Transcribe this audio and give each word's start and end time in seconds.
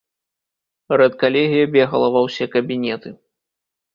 Рэдкалегія 1.01 1.65
бегала 1.77 2.07
ва 2.15 2.21
ўсе 2.27 2.45
кабінеты. 2.57 3.09